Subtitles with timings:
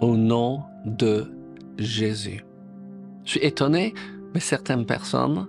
[0.00, 1.32] au nom de
[1.78, 2.44] Jésus.
[3.24, 3.94] Je suis étonné,
[4.34, 5.46] mais certaines personnes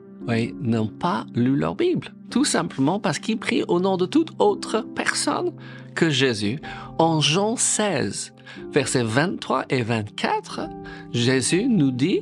[0.62, 4.86] n'ont pas lu leur Bible, tout simplement parce qu'ils prient au nom de toute autre
[4.96, 5.52] personne
[5.96, 6.60] que Jésus.
[7.00, 8.33] En Jean 16,
[8.71, 10.69] versets 23 et 24,
[11.14, 12.21] Jésus nous dit,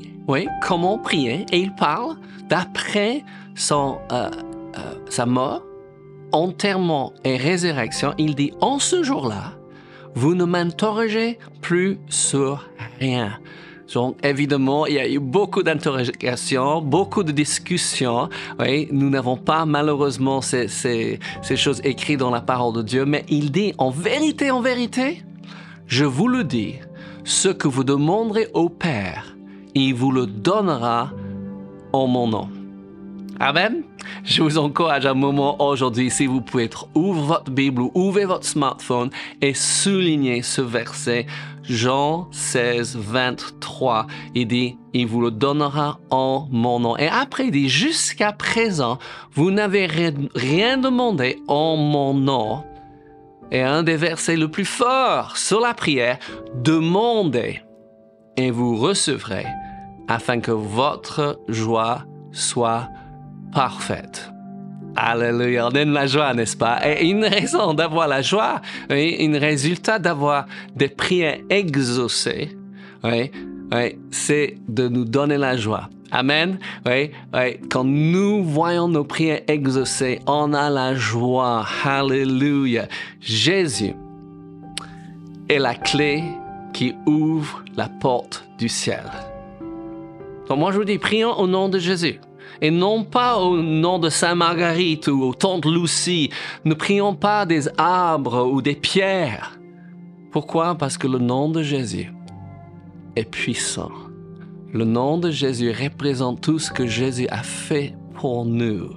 [0.61, 2.15] comment prier, et il parle
[2.47, 3.25] d'après
[3.71, 4.29] euh, euh,
[5.09, 5.63] sa mort,
[6.31, 8.13] enterrement et résurrection.
[8.17, 9.56] Il dit, en ce jour-là,
[10.17, 12.67] vous ne m'interrogez plus sur
[12.99, 13.37] rien.
[13.93, 18.27] Donc, évidemment, il y a eu beaucoup d'interrogations, beaucoup de discussions.
[18.59, 21.19] Oui, nous n'avons pas malheureusement ces,
[21.55, 25.23] choses écrites dans la parole de Dieu, mais il dit en vérité, en vérité,
[25.85, 26.73] je vous le dis,
[27.23, 29.37] ce que vous demanderez au Père,
[29.75, 31.11] il vous le donnera
[31.93, 32.49] en mon nom.
[33.39, 33.83] Amen.
[34.23, 38.45] Je vous encourage un moment aujourd'hui, si vous pouvez ouvrir votre Bible ou ouvrir votre
[38.45, 41.27] smartphone et souligner ce verset.
[41.61, 44.07] Jean 16, 23.
[44.33, 46.97] Il dit, il vous le donnera en mon nom.
[46.97, 48.97] Et après, il dit, jusqu'à présent,
[49.33, 52.63] vous n'avez rien demandé en mon nom.
[53.51, 56.17] Et un des versets le plus forts sur la prière,
[56.55, 57.61] demandez
[58.35, 59.45] et vous recevrez
[60.07, 62.89] afin que votre joie soit
[63.51, 64.31] parfaite.
[64.95, 66.79] Alléluia, on aime la joie, n'est-ce pas?
[66.83, 72.57] Et une raison d'avoir la joie, oui, un résultat d'avoir des prières exaucées,
[73.03, 73.31] oui,
[73.71, 75.89] oui, c'est de nous donner la joie.
[76.11, 76.57] Amen.
[76.85, 77.59] Oui, oui.
[77.69, 81.65] Quand nous voyons nos prières exaucées, on a la joie.
[81.83, 82.87] Alléluia.
[83.19, 83.93] Jésus
[85.49, 86.23] est la clé
[86.73, 89.03] qui ouvre la porte du ciel.
[90.47, 92.19] Donc moi je vous dis, prions au nom de Jésus
[92.61, 96.29] et non pas au nom de Sainte Marguerite ou Tante Lucie.
[96.65, 99.59] Ne prions pas des arbres ou des pierres.
[100.31, 100.75] Pourquoi?
[100.75, 102.11] Parce que le nom de Jésus
[103.15, 103.91] est puissant.
[104.73, 108.89] Le nom de Jésus représente tout ce que Jésus a fait pour nous.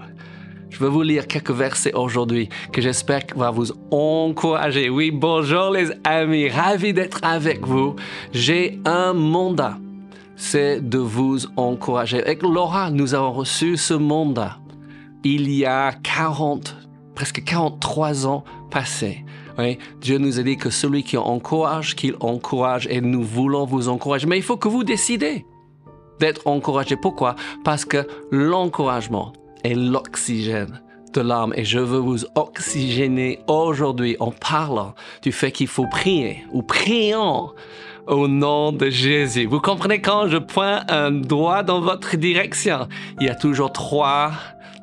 [0.70, 4.88] Je vais vous lire quelques versets aujourd'hui que j'espère va vous encourager.
[4.88, 7.96] Oui, bonjour les amis, ravi d'être avec vous.
[8.32, 9.78] J'ai un mandat
[10.40, 12.22] c'est de vous encourager.
[12.22, 14.56] Avec Laura, nous avons reçu ce mandat
[15.22, 16.76] il y a 40,
[17.14, 19.24] presque 43 ans passés.
[20.00, 24.26] Dieu nous a dit que celui qui encourage, qu'il encourage et nous voulons vous encourager.
[24.26, 25.44] Mais il faut que vous décidez
[26.18, 26.96] d'être encouragé.
[26.96, 27.36] Pourquoi?
[27.62, 30.80] Parce que l'encouragement est l'oxygène
[31.12, 36.44] de l'âme et je veux vous oxygéner aujourd'hui en parlant du fait qu'il faut prier
[36.52, 37.50] ou prions
[38.06, 39.46] au nom de Jésus.
[39.46, 42.88] Vous comprenez quand je pointe un doigt dans votre direction,
[43.20, 44.32] il y a toujours trois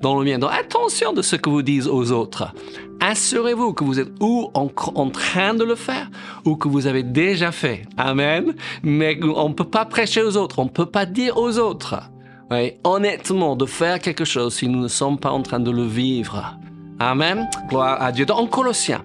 [0.01, 0.39] dans le mien.
[0.39, 2.53] Donc attention de ce que vous dites aux autres.
[2.99, 4.67] Assurez-vous que vous êtes ou en,
[5.09, 6.09] train de le faire
[6.45, 7.83] ou que vous avez déjà fait.
[7.95, 8.55] Amen.
[8.81, 12.01] Mais on ne peut pas prêcher aux autres, on ne peut pas dire aux autres.
[12.49, 15.83] Oui, honnêtement, de faire quelque chose si nous ne sommes pas en train de le
[15.83, 16.57] vivre.
[16.99, 17.49] Amen.
[17.67, 18.25] Gloire à Dieu.
[18.31, 19.03] En Colossiens,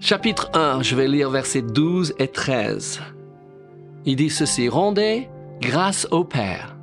[0.00, 3.00] Chapitre 1, je vais lire versets 12 et 13.
[4.04, 5.28] Il dit ceci, Rendez
[5.60, 6.76] grâce au Père,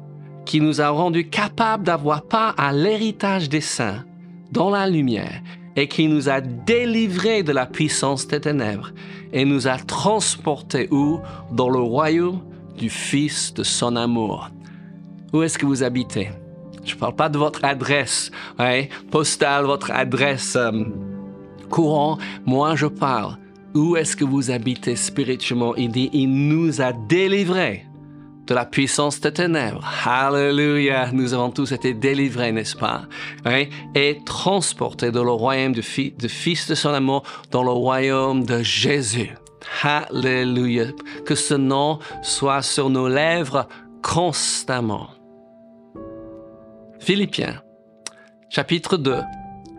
[0.46, 4.04] qui nous a rendus capables d'avoir part à l'héritage des saints
[4.52, 5.42] dans la lumière,
[5.76, 8.92] et qui nous a délivrés de la puissance des ténèbres,
[9.32, 11.20] et nous a transportés où?
[11.52, 12.42] Dans le royaume
[12.78, 14.50] du Fils de son amour.
[15.34, 16.30] Où est-ce que vous habitez?
[16.86, 20.56] Je ne parle pas de votre adresse ouais, postale, votre adresse...
[20.56, 20.84] Euh,
[21.70, 23.38] courant, moi je parle.
[23.74, 25.76] Où est-ce que vous habitez spirituellement?
[25.76, 27.88] Il dit, il nous a délivrés
[28.46, 29.84] de la puissance des ténèbres.
[30.06, 33.04] Alléluia, nous avons tous été délivrés, n'est-ce pas?
[33.96, 39.32] Et transportés dans le royaume du, Fils de son amour, dans le royaume de Jésus.
[39.82, 40.88] Alléluia.
[41.26, 43.68] Que ce nom soit sur nos lèvres
[44.04, 45.08] constamment.
[47.04, 47.62] Philippiens,
[48.48, 49.18] chapitre 2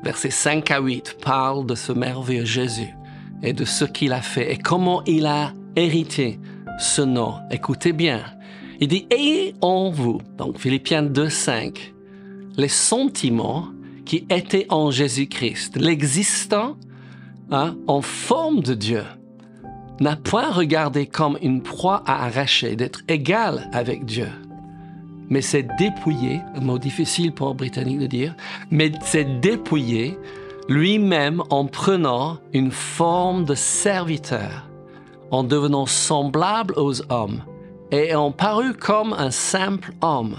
[0.03, 2.95] versets 5 à 8, parle de ce merveilleux Jésus
[3.43, 6.39] et de ce qu'il a fait et comment il a hérité
[6.79, 7.37] ce nom.
[7.51, 8.23] Écoutez bien.
[8.79, 11.95] Il dit, ayez en vous, donc Philippiens 2, 5,
[12.59, 13.69] les sentiments
[14.05, 16.77] qui étaient en Jésus-Christ, l'existant
[17.51, 19.05] hein, en forme de Dieu
[19.99, 24.29] n'a point regardé comme une proie à arracher, d'être égal avec Dieu
[25.35, 28.37] mais c'est dépouillé, un mot difficile pour un Britannique de dire,
[28.71, 30.17] mais c'est dépouillé
[30.69, 34.71] lui-même en prenant une forme de serviteur,
[35.33, 37.43] en devenant semblable aux hommes
[37.91, 40.37] et en paru comme un simple homme.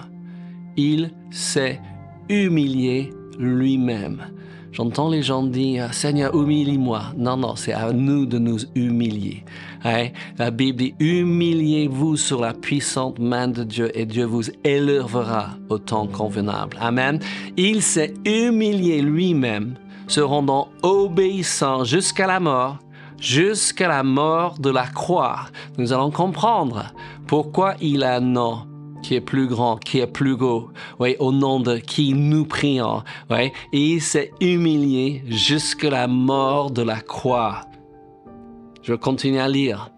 [0.77, 1.81] Il s'est
[2.29, 4.27] humilié lui-même.
[4.75, 7.13] J'entends les gens dire, Seigneur, humilie-moi.
[7.15, 9.45] Non, non, c'est à nous de nous humilier.
[9.85, 10.07] Hein?
[10.37, 15.77] La Bible dit, humiliez-vous sur la puissante main de Dieu et Dieu vous élèvera au
[15.77, 16.75] temps convenable.
[16.81, 17.19] Amen.
[17.55, 19.75] Il s'est humilié lui-même,
[20.07, 22.79] se rendant obéissant jusqu'à la mort,
[23.17, 25.45] jusqu'à la mort de la croix.
[25.77, 26.93] Nous allons comprendre
[27.27, 28.67] pourquoi il a un nom
[29.05, 33.03] qui est plus grand, qui est plus beau, oui, au nom de qui nous prions,
[33.29, 37.61] oui, et il s'est humilié jusqu'à la mort de la croix.
[38.81, 39.91] Je continue à lire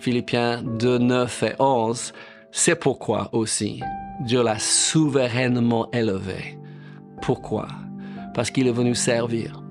[0.00, 2.12] Philippiens 2, 9 et 11.
[2.50, 3.80] C'est pourquoi aussi
[4.24, 6.58] Dieu l'a souverainement élevé.
[7.22, 7.68] Pourquoi?
[8.34, 9.62] Parce qu'il est venu servir.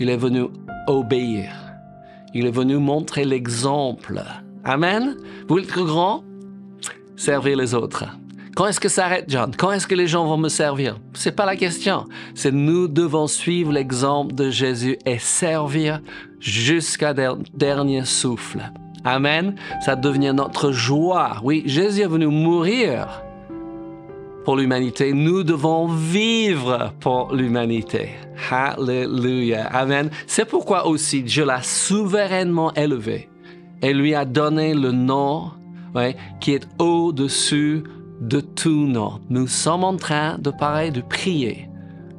[0.00, 0.46] Il est venu
[0.88, 1.52] obéir.
[2.34, 4.20] Il est venu montrer l'exemple.
[4.64, 5.16] Amen?
[5.48, 6.24] Vous êtes grand?
[7.20, 8.04] Servir les autres.
[8.56, 9.52] Quand est-ce que ça arrête, John?
[9.56, 10.98] Quand est-ce que les gens vont me servir?
[11.14, 12.06] C'est pas la question.
[12.34, 16.00] C'est nous devons suivre l'exemple de Jésus et servir
[16.40, 18.60] jusqu'à dernier souffle.
[19.04, 19.54] Amen.
[19.84, 21.36] Ça devient notre joie.
[21.42, 23.22] Oui, Jésus est venu mourir
[24.44, 25.12] pour l'humanité.
[25.12, 28.10] Nous devons vivre pour l'humanité.
[28.50, 29.66] Hallelujah.
[29.66, 30.10] Amen.
[30.26, 33.28] C'est pourquoi aussi Dieu l'a souverainement élevé
[33.82, 35.52] et lui a donné le nom
[36.40, 37.84] qui est au-dessus
[38.20, 39.20] de tout nom.
[39.28, 41.68] Nous sommes en train de parler, de prier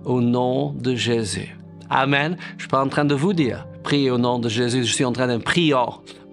[0.03, 1.57] au nom de Jésus.
[1.89, 2.37] Amen.
[2.51, 4.83] Je ne suis pas en train de vous dire, priez au nom de Jésus.
[4.83, 5.75] Je suis en train de prier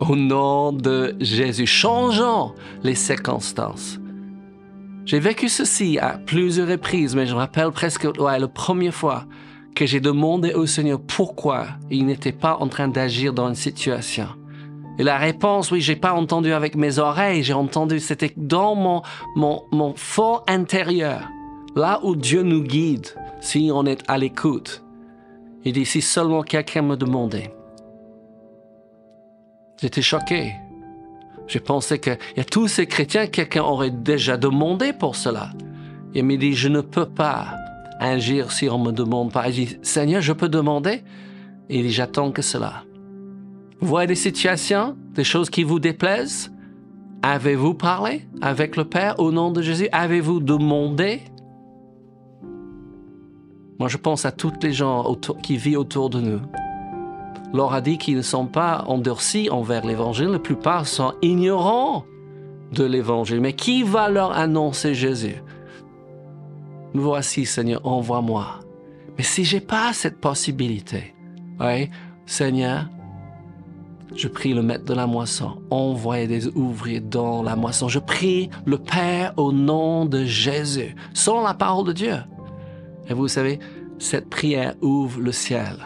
[0.01, 1.67] au nom de Jésus.
[1.67, 3.99] Changeons les circonstances.
[5.05, 9.25] J'ai vécu ceci à plusieurs reprises, mais je me rappelle presque ouais, la première fois
[9.75, 14.29] que j'ai demandé au Seigneur pourquoi il n'était pas en train d'agir dans une situation.
[14.99, 19.03] Et la réponse, oui, j'ai pas entendu avec mes oreilles, j'ai entendu, c'était dans mon,
[19.37, 21.29] mon, mon fort intérieur,
[21.77, 23.07] là où Dieu nous guide,
[23.41, 24.83] si on est à l'écoute.
[25.65, 27.55] Il dit, si seulement quelqu'un me demandait.
[29.81, 30.53] J'étais choqué.
[31.47, 35.51] Je pensais qu'il y a tous ces chrétiens, quelqu'un aurait déjà demandé pour cela.
[36.15, 37.55] Il me dit, je ne peux pas
[38.01, 39.49] agir si on me demande pas.
[39.49, 41.03] Il dit, Seigneur, je peux demander?
[41.69, 42.83] il dit, j'attends que cela.
[43.81, 46.53] Voyez des situations, des choses qui vous déplaisent?
[47.23, 49.89] Avez-vous parlé avec le Père au nom de Jésus?
[49.93, 51.21] Avez-vous demandé?
[53.79, 56.41] Moi, je pense à tous les gens qui vivent autour de nous.
[57.55, 60.29] Leur a dit qu'ils ne sont pas endurcis envers l'Évangile.
[60.29, 62.05] La plupart sont ignorants
[62.73, 63.41] de l'Évangile.
[63.41, 65.37] Mais qui va leur annoncer Jésus?
[66.95, 68.61] Voici, Seigneur, envoie-moi.
[69.17, 71.15] Mais si j'ai pas cette possibilité,
[72.27, 72.89] Seigneur,
[74.15, 77.89] je prie le maître de la moisson, envoie des ouvriers dans la moisson.
[77.89, 82.17] Je prie le Père au nom de Jésus, sans la parole de Dieu.
[83.09, 83.59] Et vous savez,
[83.99, 85.77] cette prière ouvre le ciel.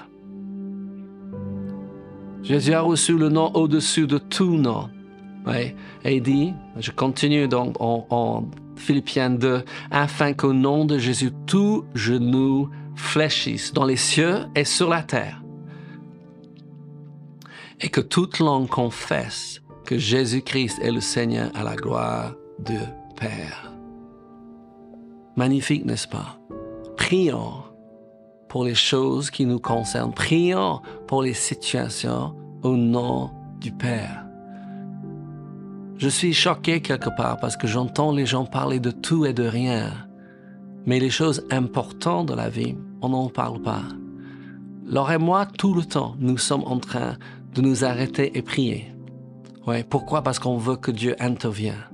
[2.42, 4.88] Jésus a reçu le nom au-dessus de tout nom.
[5.52, 8.44] Et il dit, je continue donc en, en
[8.76, 14.88] Philippiens 2, afin qu'au nom de Jésus, tout genou fléchisse dans les cieux et sur
[14.88, 15.41] la terre
[17.82, 22.78] et que toute langue confesse que Jésus-Christ est le Seigneur à la gloire du
[23.16, 23.72] Père.
[25.36, 26.38] Magnifique, n'est-ce pas?
[26.96, 27.64] Prions
[28.48, 30.14] pour les choses qui nous concernent.
[30.14, 33.30] Prions pour les situations au nom
[33.60, 34.26] du Père.
[35.96, 39.44] Je suis choqué quelque part parce que j'entends les gens parler de tout et de
[39.44, 39.90] rien.
[40.84, 43.82] Mais les choses importantes de la vie, on n'en parle pas.
[44.84, 47.16] Laure et moi, tout le temps, nous sommes en train
[47.52, 48.92] de nous arrêter et prier.
[49.66, 50.22] Ouais, pourquoi?
[50.22, 51.88] Parce qu'on veut que Dieu intervienne.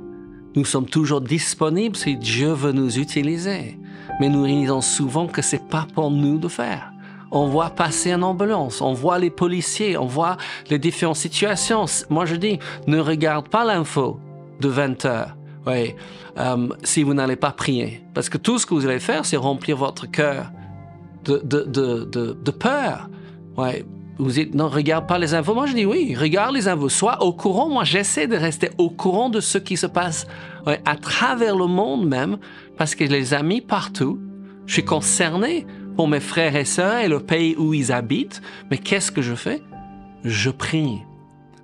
[0.56, 3.78] Nous sommes toujours disponibles si Dieu veut nous utiliser.
[4.20, 6.92] Mais nous réalisons souvent que c'est pas pour nous de faire.
[7.30, 10.38] On voit passer une ambulance, on voit les policiers, on voit
[10.70, 11.84] les différentes situations.
[12.08, 14.18] Moi, je dis, ne regarde pas l'info
[14.60, 15.36] de 20 heures.
[15.66, 15.94] Oui,
[16.38, 18.02] euh, si vous n'allez pas prier.
[18.14, 20.50] Parce que tout ce que vous allez faire, c'est remplir votre cœur
[21.24, 23.10] de, de, de, de, peur.
[23.56, 23.84] Ouais,
[24.18, 25.54] vous dites, non, regarde pas les infos.
[25.54, 26.88] Moi, je dis oui, regarde les infos.
[26.88, 27.68] Sois au courant.
[27.68, 30.26] Moi, j'essaie de rester au courant de ce qui se passe
[30.66, 32.38] à travers le monde même,
[32.76, 34.18] parce que les amis partout,
[34.66, 38.42] je suis concerné pour mes frères et sœurs et le pays où ils habitent.
[38.70, 39.62] Mais qu'est-ce que je fais?
[40.24, 40.98] Je prie.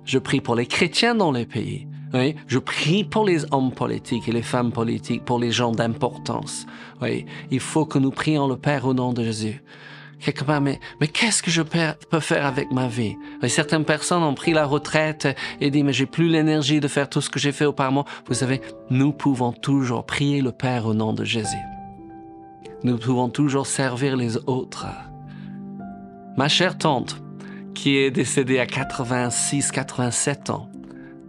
[0.05, 1.87] Je prie pour les chrétiens dans les pays.
[2.47, 6.65] Je prie pour les hommes politiques et les femmes politiques, pour les gens d'importance.
[7.01, 9.61] Oui, il faut que nous prions le Père au nom de Jésus
[10.19, 13.15] quelque part, mais, mais qu'est-ce que je peux faire avec ma vie?
[13.47, 15.27] Certaines personnes ont pris la retraite
[15.61, 18.05] et dit, mais j'ai plus l'énergie de faire tout ce que j'ai fait auparavant.
[18.27, 21.55] Vous savez, nous pouvons toujours prier le Père au nom de Jésus.
[22.83, 24.85] Nous pouvons toujours servir les autres.
[26.37, 27.17] ma chère tante,
[27.73, 30.69] qui est décédée à 86, 87 ans,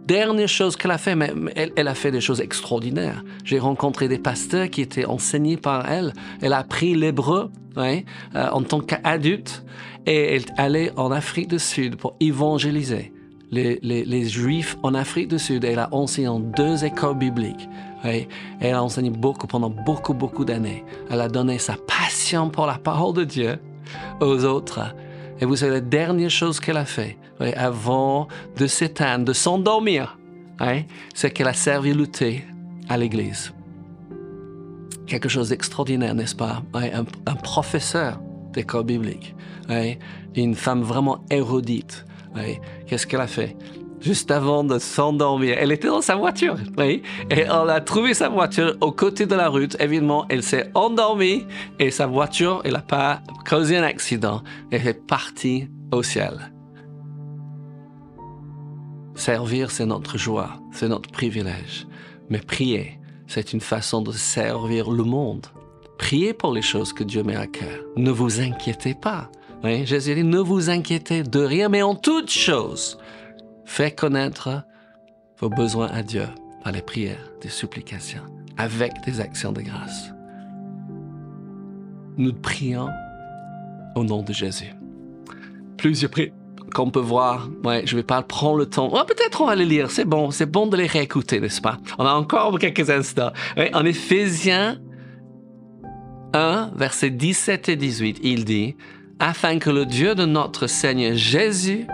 [0.07, 1.31] dernière chose qu'elle a fait, mais
[1.75, 3.23] elle, a fait des choses extraordinaires.
[3.43, 6.13] J'ai rencontré des pasteurs qui étaient enseignés par elle.
[6.41, 8.01] Elle a appris l'hébreu euh,
[8.33, 9.63] en tant qu'adulte
[10.05, 13.11] et elle est allée en Afrique du Sud pour évangéliser
[13.51, 15.63] les, Juifs en Afrique du Sud.
[15.63, 17.67] Elle a enseigné en deux écoles bibliques.
[18.03, 20.85] Elle a enseigné beaucoup pendant beaucoup, beaucoup d'années.
[21.09, 23.59] Elle a donné sa passion pour la parole de Dieu
[24.21, 24.79] aux autres.
[25.39, 27.17] Et vous savez, la dernière chose qu'elle a fait
[27.55, 28.27] avant
[28.57, 30.17] de s'éteindre, de s'endormir,
[31.13, 32.45] c'est qu'elle a servi lutter
[32.89, 33.53] à l'Église.
[35.05, 36.63] Quelque chose d'extraordinaire, n'est-ce pas?
[36.73, 38.19] Un, un, professeur
[38.51, 39.35] d'école biblique,
[40.35, 42.05] une femme vraiment érudite.
[42.87, 43.55] Qu'est-ce qu'elle a fait?
[43.99, 45.55] Juste avant de s'endormir.
[45.59, 49.35] Elle était dans sa voiture, oui, et on a trouvé sa voiture au côté de
[49.35, 49.75] la route.
[49.79, 51.45] Évidemment, elle s'est endormie
[51.79, 54.43] et sa voiture, elle n'a pas causé un accident.
[54.71, 56.51] Elle est partie au ciel.
[59.15, 61.87] Servir, c'est notre joie, c'est notre privilège.
[62.29, 65.47] Mais prier, c'est une façon de servir le monde.
[65.97, 67.83] Priez pour les choses que Dieu met à cœur.
[67.95, 69.31] Ne vous inquiétez pas.
[69.63, 72.99] Oui, Jésus dit, ne vous inquiétez de rien, mais en toutes choses,
[73.67, 74.63] Faites connaître
[75.39, 76.25] vos besoins à Dieu
[76.63, 78.23] par les prières, des supplications,
[78.57, 80.11] avec des actions de grâce.
[82.15, 82.87] Nous prions
[83.95, 84.73] au nom de Jésus.
[85.77, 86.31] Plusieurs prières
[86.73, 87.49] qu'on peut voir.
[87.63, 88.89] Ouais, je vais pas prendre le temps.
[89.05, 89.91] peut-être on va les lire.
[89.91, 91.77] C'est bon, c'est bon de les réécouter, n'est-ce pas?
[91.99, 93.31] On a encore quelques instants.
[93.73, 94.79] en Éphésiens
[96.33, 98.75] 1, versets 17 et 18, il dit,
[99.19, 101.85] afin que le Dieu de notre Seigneur Jésus,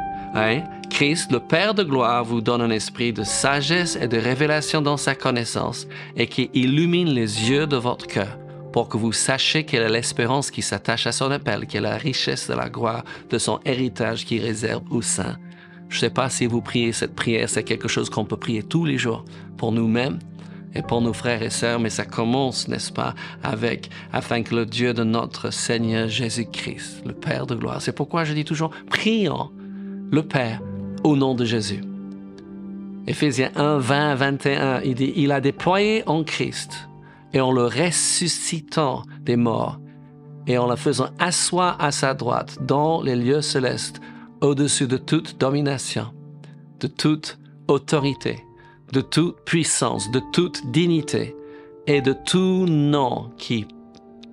[0.93, 4.95] Christ, le Père de gloire, vous donne un esprit de sagesse et de révélation dans
[4.95, 8.37] sa connaissance et qui illumine les yeux de votre cœur
[8.71, 11.97] pour que vous sachiez quelle est l'espérance qui s'attache à son appel, quelle est la
[11.97, 15.37] richesse de la gloire de son héritage qui réserve aux saints.
[15.89, 18.61] Je ne sais pas si vous priez cette prière, c'est quelque chose qu'on peut prier
[18.61, 19.25] tous les jours
[19.57, 20.19] pour nous-mêmes
[20.75, 24.67] et pour nos frères et sœurs, mais ça commence, n'est-ce pas, avec, afin que le
[24.67, 29.49] Dieu de notre Seigneur Jésus-Christ, le Père de gloire, c'est pourquoi je dis toujours, prions
[30.11, 30.61] le Père
[31.03, 31.83] au nom de Jésus.
[33.07, 36.89] Éphésiens 1, 20, 21, il dit, il a déployé en Christ
[37.33, 39.79] et en le ressuscitant des morts
[40.47, 43.99] et en le faisant asseoir à sa droite dans les lieux célestes
[44.41, 46.13] au-dessus de toute domination,
[46.79, 48.39] de toute autorité,
[48.91, 51.35] de toute puissance, de toute dignité
[51.87, 53.65] et de tout nom qui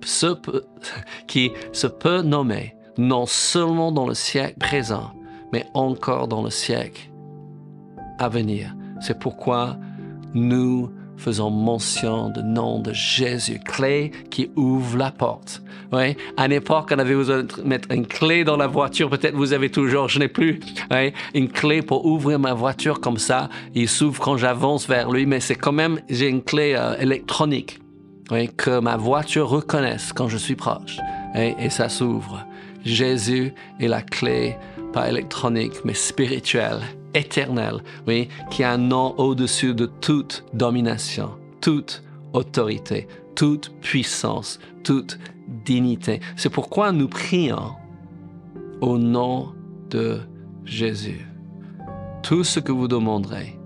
[0.03, 0.63] se peut,
[1.27, 5.11] qui se peut nommer, non seulement dans le siècle présent,
[5.51, 7.09] mais encore dans le siècle
[8.19, 8.75] à venir.
[9.01, 9.77] C'est pourquoi
[10.33, 15.61] nous faisons mention du nom de Jésus, clé qui ouvre la porte.
[15.91, 19.09] Oui, à l'époque, on avait besoin de mettre une clé dans la voiture.
[19.09, 20.59] Peut-être vous avez toujours, je n'ai plus,
[21.33, 23.49] une clé pour ouvrir ma voiture comme ça.
[23.75, 27.79] Il s'ouvre quand j'avance vers lui, mais c'est quand même, j'ai une clé euh, électronique
[28.31, 30.97] oui, que ma voiture reconnaisse quand je suis proche.
[31.35, 32.45] et ça s'ouvre.
[32.83, 34.57] Jésus est la clé
[34.91, 36.79] pas électronique, mais spirituel,
[37.13, 45.19] éternel, oui, qui a un nom au-dessus de toute domination, toute autorité, toute puissance, toute
[45.65, 46.19] dignité.
[46.35, 47.71] C'est pourquoi nous prions
[48.81, 49.53] au nom
[49.89, 50.19] de
[50.65, 51.25] Jésus.
[52.23, 53.57] Tout ce que vous demanderez,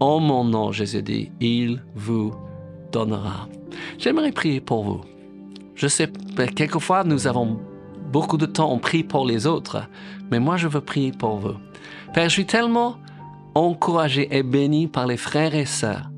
[0.00, 2.34] en mon nom, Jésus dit, il vous
[2.92, 3.48] donnera.
[3.98, 5.00] J'aimerais prier pour vous.
[5.74, 6.08] Je sais,
[6.56, 7.58] quelquefois, nous avons
[8.10, 9.82] beaucoup de temps, on prie pour les autres,
[10.30, 11.54] mais moi, je veux prier pour vous.
[12.14, 12.96] Père, je suis tellement
[13.54, 16.10] encouragé et béni par les frères et sœurs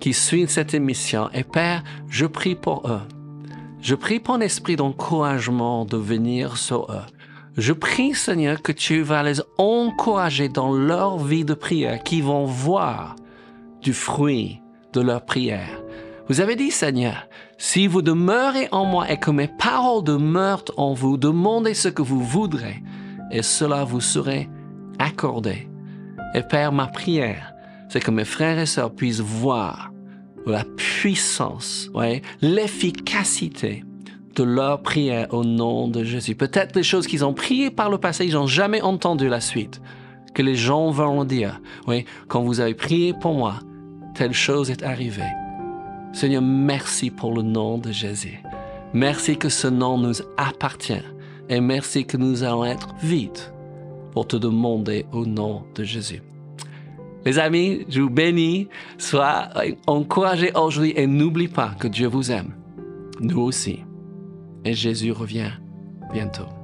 [0.00, 1.28] qui suivent cette émission.
[1.32, 3.00] Et Père, je prie pour eux.
[3.80, 7.06] Je prie pour un esprit d'encouragement de venir sur eux.
[7.56, 12.44] Je prie, Seigneur, que tu vas les encourager dans leur vie de prière, qu'ils vont
[12.44, 13.16] voir
[13.82, 14.60] du fruit
[14.92, 15.77] de leur prière.
[16.28, 20.92] Vous avez dit, Seigneur, si vous demeurez en moi et que mes paroles demeurent en
[20.92, 22.82] vous, demandez ce que vous voudrez
[23.30, 24.48] et cela vous serait
[24.98, 25.68] accordé.
[26.34, 27.54] Et Père, ma prière,
[27.88, 29.90] c'est que mes frères et sœurs puissent voir
[30.44, 31.90] la puissance,
[32.42, 33.84] l'efficacité
[34.36, 36.34] de leur prière au nom de Jésus.
[36.34, 39.80] Peut-être les choses qu'ils ont priées par le passé, ils n'ont jamais entendu la suite.
[40.34, 43.60] Que les gens vont dire, oui, quand vous avez prié pour moi,
[44.14, 45.32] telle chose est arrivée.
[46.12, 48.40] Seigneur, merci pour le nom de Jésus.
[48.92, 51.04] Merci que ce nom nous appartient.
[51.48, 53.52] Et merci que nous allons être vite
[54.12, 56.22] pour te demander au nom de Jésus.
[57.24, 58.68] Les amis, je vous bénis.
[58.96, 59.48] Sois
[59.86, 62.54] encouragés aujourd'hui et n'oublie pas que Dieu vous aime.
[63.20, 63.80] Nous aussi.
[64.64, 65.52] Et Jésus revient
[66.12, 66.57] bientôt.